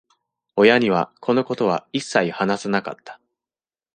[0.55, 3.21] 親には、このことは一切話さなかった。